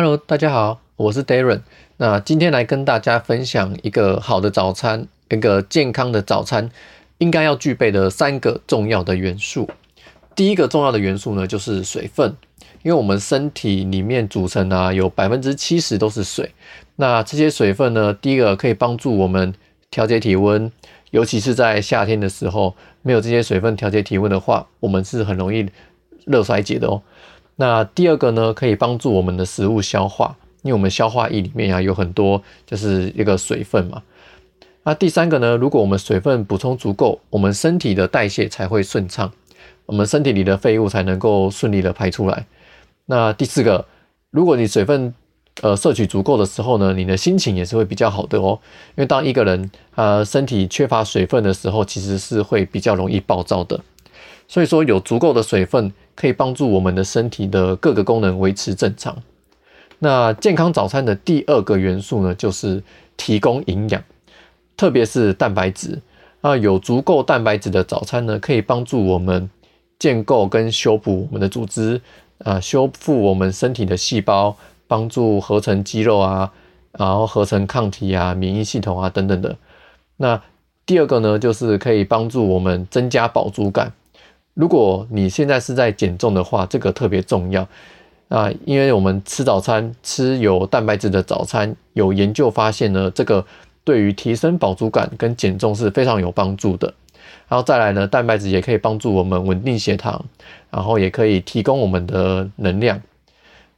[0.00, 1.62] Hello，大家好，我是 Darren。
[1.96, 6.70] 那今天来跟大家分享一个好的早餐，一个健康的早餐
[7.18, 9.68] 应该要具备的三个重要的元素。
[10.36, 12.36] 第一个重要的元素呢，就是水分，
[12.84, 16.52] 因为我们身体里面组成啊，有百分之七十都是水。
[16.94, 19.52] 那这些水分呢，第一个可以帮助我们
[19.90, 20.70] 调节体温，
[21.10, 25.68] 尤其是在夏天的时候，没有这些水分调节体温的话，我们是很容易
[26.24, 27.02] 热衰竭的哦。
[27.60, 34.00] 那第二个呢，可以帮助我们的食物消化，因为我们消化液里面啊有很多就是一个水分嘛。
[34.84, 39.32] 那第三个呢，如果我们水分补充足够，我们身体的代谢才会顺畅，
[39.86, 42.46] 我们身体里的废物才能够顺利的排出来。
[43.06, 43.84] 那第四个，
[44.30, 45.12] 如果你水分
[45.62, 48.56] 呃摄取足够的时候呢，你的心情也是会比较好的哦。
[48.90, 53.80] 因为当一个人呃身体缺乏水分的时候，其实是会比较容易暴躁的。
[54.46, 55.92] 所以说有足够的水分。
[56.18, 59.16] 可以帮助我们的身体的各个功能维持正常。
[60.00, 62.82] 那健康早餐的第二个元素呢，就是
[63.16, 64.02] 提供营养，
[64.76, 66.00] 特别是蛋白质。
[66.40, 69.48] 那有足够蛋白质的早餐呢，可以帮助我们
[69.96, 72.00] 建构跟修补我们的组织，
[72.38, 74.56] 啊，修复我们身体的细胞，
[74.88, 76.52] 帮助合成肌肉啊，
[76.98, 79.56] 然后合成抗体啊，免疫系统啊等等的。
[80.16, 80.42] 那
[80.84, 83.92] 第二个呢，就是可以帮助我们增加饱足感。
[84.58, 87.64] 如果你现在是在减重的话，这个特别重要
[88.26, 93.46] 啊，因为我们吃早餐吃有蛋白质的早餐，有研究发现呢，这个
[93.84, 96.92] 对于提升饱足感跟减重是非常有帮助的。
[97.48, 100.24] 然后再来呢，蛋白质也可以帮助我们稳定血糖，
[100.72, 103.00] 然后也可以提供我们的能量。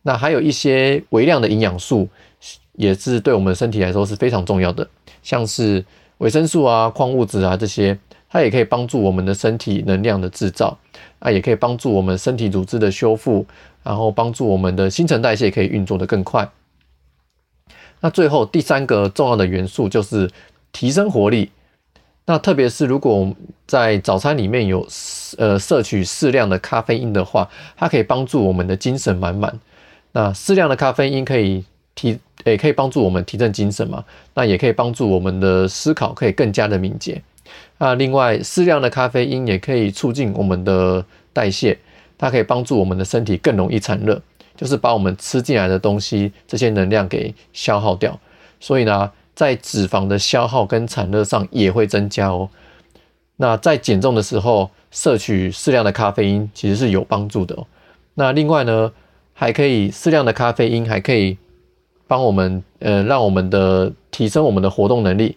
[0.00, 2.08] 那还有一些微量的营养素，
[2.72, 4.88] 也是对我们身体来说是非常重要的，
[5.22, 5.84] 像是
[6.20, 7.98] 维生素啊、矿物质啊这些。
[8.32, 10.78] 它也可以帮助我们的身体能量的制造，
[11.18, 13.44] 啊，也可以帮助我们身体组织的修复，
[13.82, 16.48] 然后帮助我们的新陈代谢可以运作的更快。
[17.98, 20.30] 那最后第三个重要的元素就是
[20.70, 21.50] 提升活力。
[22.25, 23.34] 那特别是如果我们
[23.66, 24.87] 在早餐里面有
[25.37, 29.58] 呃摄取适量的咖啡因的话，它可以帮助我们的精神满满。
[30.12, 31.64] 那适量的咖啡因可以
[31.97, 34.04] 提，也可以帮助我们提振精神嘛。
[34.34, 37.22] 那也可以帮助我们的思考可以更加的敏捷。
[37.78, 41.76] 那另外，适量的咖啡因也可以促进我们的代谢，
[42.18, 44.20] 它可以帮助我们的身体更容易产热，
[44.56, 48.18] 就是把我们吃进来的东西这些能量给消耗掉。
[48.60, 52.48] 所以呢，在脂肪的消耗跟产热上也会增加哦。
[53.36, 57.66] 那在减重的时候，摄取适量的咖啡因其实是有帮助的哦。
[58.14, 58.92] 那另外呢，
[59.32, 61.38] 还可以适量的咖啡因还可以
[62.10, 65.37] 帮我们，呃，让我们的提升我们的活动能力。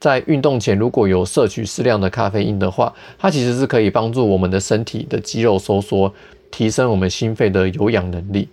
[0.00, 6.10] 在运动前，如果有摄取适量的咖啡因的话，它其实是可以帮助我们的身体的肌肉收缩，
[6.50, 8.48] 提升我们心肺的有氧能力。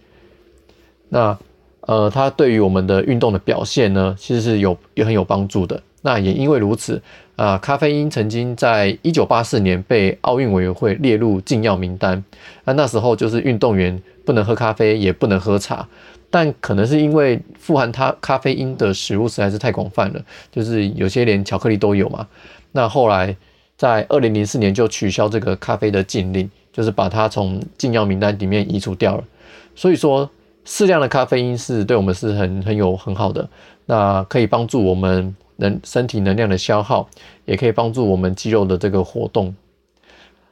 [1.08, 1.38] 那
[1.88, 5.82] 呃，它对于我们的运动的表现呢，其实是有也很有帮助的。
[6.02, 7.02] 那也因为如此
[7.36, 12.24] 啊，咖啡因曾经在一九八四年被奥运委员会列入禁药名单。
[12.66, 15.88] 那那时候就是运动员不能喝咖啡，也不能喝茶。
[16.30, 22.26] 但可能是因为富含它咖啡因的食物实在是太广泛了，就是有些连巧克力都有嘛。
[22.72, 23.36] 那后来
[23.76, 29.24] 在二零零四年就取消这个咖啡的禁令，就是把它从禁药名单里面移除掉了。
[29.76, 30.30] 所以说，
[30.66, 33.50] 适量的咖啡因是对我们是很很有很好的，
[33.86, 37.10] 那可以帮助我们能身体能量的消耗，
[37.46, 39.56] 也可以帮助我们肌肉的这个活动。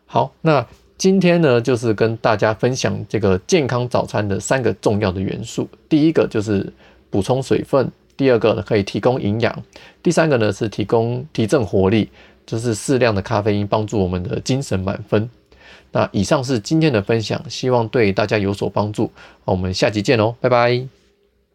[0.06, 0.66] 好，那。
[1.00, 5.66] 今天呢，就是跟大家分享这个健康早餐的三个重要的元素。
[5.88, 6.74] 第一个就是
[7.09, 9.64] 补充水分，第二个呢可以提供营养，
[10.03, 12.09] 第三个呢是提供提振活力，
[12.46, 15.30] 就是适量的咖啡因帮助我们的精神满分。
[15.91, 19.12] 那以上是今天的分享，希望对大家有所帮助。
[19.46, 20.98] 我们下集见喽，拜拜。